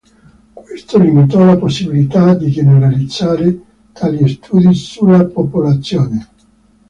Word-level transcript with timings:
Questo 0.51 0.97
limitò 0.97 1.45
la 1.45 1.57
possibilità 1.59 2.33
di 2.33 2.49
generalizzare 2.49 3.59
tali 3.93 4.27
studi 4.27 4.73
sulla 4.73 5.25
popolazione. 5.25 6.29